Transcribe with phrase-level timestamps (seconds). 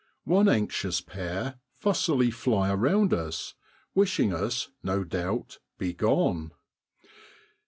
[0.25, 3.53] One anxious pair fussily fly around us,
[3.93, 6.53] wishing us, no doubt, begone.